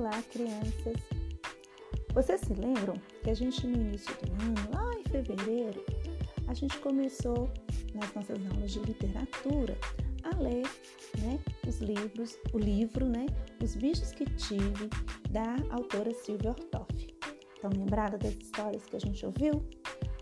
Olá, 0.00 0.22
crianças! 0.32 0.96
Vocês 2.14 2.40
se 2.40 2.54
lembram 2.54 2.94
que 3.22 3.28
a 3.28 3.34
gente 3.34 3.66
no 3.66 3.76
início 3.76 4.10
do 4.22 4.32
ano, 4.32 4.74
lá 4.74 4.94
em 4.98 5.04
fevereiro, 5.04 5.84
a 6.48 6.54
gente 6.54 6.78
começou 6.78 7.50
nas 7.92 8.14
nossas 8.14 8.38
aulas 8.50 8.70
de 8.70 8.78
literatura 8.78 9.76
a 10.22 10.34
ler 10.42 10.66
né, 11.18 11.38
os 11.68 11.80
livros, 11.80 12.38
o 12.54 12.58
livro, 12.58 13.04
né, 13.04 13.26
Os 13.62 13.76
Bichos 13.76 14.12
que 14.12 14.24
Tive, 14.36 14.88
da 15.28 15.54
autora 15.68 16.14
Silvia 16.14 16.52
Ortoff. 16.52 17.14
Estão 17.54 17.70
lembradas 17.70 18.20
das 18.20 18.42
histórias 18.42 18.86
que 18.86 18.96
a 18.96 19.00
gente 19.00 19.26
ouviu? 19.26 19.62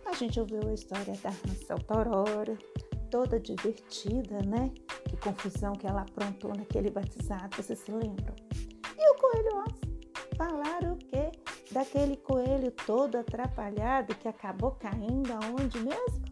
A 0.07 0.13
gente 0.13 0.41
ouviu 0.41 0.61
a 0.69 0.75
história 0.75 1.15
da 1.23 1.31
Hansel 1.31 1.79
Torora, 1.87 2.59
toda 3.13 3.39
divertida, 3.39 4.43
né? 4.43 4.73
Que 5.09 5.17
confusão 5.19 5.73
que 5.75 5.87
ela 5.87 6.01
aprontou 6.01 6.53
naquele 6.53 6.91
batizado, 6.91 7.57
vocês 7.57 7.79
se 7.79 7.93
lembram? 7.93 8.35
Coelho 9.19 9.65
Oz? 9.65 9.75
Falaram 10.37 10.93
o 10.95 10.97
quê? 10.97 11.33
Daquele 11.73 12.17
coelho 12.17 12.71
todo 12.87 13.17
atrapalhado 13.17 14.15
que 14.15 14.29
acabou 14.29 14.73
caindo 14.73 15.33
aonde 15.33 15.79
mesmo? 15.81 16.25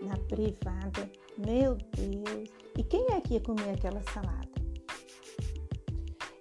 Na 0.00 0.16
privada. 0.28 1.10
Meu 1.36 1.76
Deus! 1.76 2.48
E 2.76 2.82
quem 2.82 3.06
é 3.12 3.20
que 3.20 3.34
ia 3.34 3.40
comer 3.40 3.70
aquela 3.70 4.02
salada? 4.12 4.48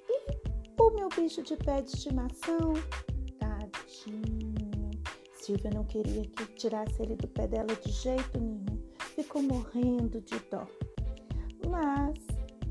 E 0.09 0.81
o 0.81 0.89
meu 0.91 1.09
bicho 1.09 1.43
de 1.43 1.55
pé 1.57 1.81
de 1.81 1.89
estimação? 1.89 2.73
Tadinho. 3.39 4.91
Silvia 5.33 5.71
não 5.73 5.83
queria 5.83 6.23
que 6.23 6.45
tirasse 6.55 7.01
ele 7.01 7.15
do 7.15 7.27
pé 7.27 7.47
dela 7.47 7.75
de 7.75 7.91
jeito 7.91 8.39
nenhum. 8.39 8.81
Ficou 9.15 9.41
morrendo 9.41 10.21
de 10.21 10.39
dó. 10.51 10.65
Mas, 11.69 12.17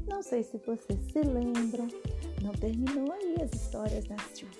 não 0.09 0.23
sei 0.23 0.43
se 0.43 0.59
vocês 0.59 1.01
se 1.13 1.21
lembram, 1.23 1.89
terminou 2.67 3.13
aí 3.13 3.37
as 3.43 3.53
histórias 3.53 4.05
da 4.07 4.19
Silvia. 4.19 4.59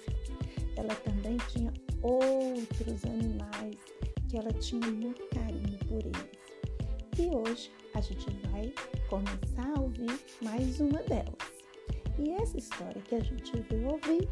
Ela 0.77 0.95
também 0.97 1.37
tinha 1.49 1.73
outros 2.03 3.05
animais 3.05 3.75
que 4.29 4.37
ela 4.37 4.53
tinha 4.53 4.87
muito 4.87 5.27
carinho 5.31 5.79
por 5.89 6.01
eles. 6.05 6.37
E 7.19 7.35
hoje 7.35 7.73
a 7.95 8.01
gente 8.01 8.31
vai 8.49 8.73
começar 9.09 9.73
a 9.77 9.81
ouvir 9.81 10.21
mais 10.41 10.79
uma 10.79 11.03
delas. 11.03 11.35
E 12.19 12.31
essa 12.31 12.57
história 12.57 13.03
que 13.03 13.17
a 13.17 13.21
gente 13.21 13.53
veio 13.69 13.89
ouvir 13.89 14.29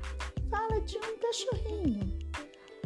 fala 0.49 0.81
de 0.83 0.97
um 0.99 1.19
cachorrinho. 1.19 2.19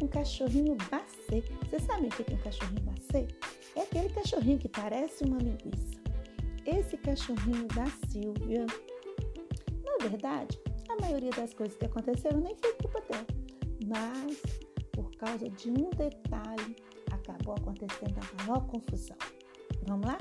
Um 0.00 0.06
cachorrinho 0.06 0.76
bacê. 0.90 1.42
Vocês 1.68 1.82
sabem 1.82 2.08
o 2.08 2.10
que 2.10 2.32
é 2.32 2.34
um 2.34 2.38
cachorrinho 2.38 2.80
bacê? 2.80 3.28
É 3.76 3.82
aquele 3.82 4.08
cachorrinho 4.08 4.58
que 4.58 4.68
parece 4.68 5.24
uma 5.24 5.38
linguiça. 5.38 5.98
Esse 6.64 6.96
cachorrinho 6.96 7.66
da 7.68 7.86
Silvia, 8.08 8.66
na 9.84 10.08
verdade, 10.08 10.58
a 10.98 11.00
maioria 11.00 11.30
das 11.30 11.54
coisas 11.54 11.76
que 11.76 11.86
aconteceram 11.86 12.40
nem 12.40 12.54
foi 12.56 12.72
culpa 12.74 13.00
dela, 13.02 13.26
mas 13.86 14.36
por 14.92 15.10
causa 15.16 15.48
de 15.48 15.70
um 15.70 15.90
detalhe 15.90 16.76
acabou 17.10 17.54
acontecendo 17.54 18.18
a 18.18 18.42
maior 18.44 18.66
confusão. 18.66 19.16
Vamos 19.86 20.06
lá? 20.06 20.18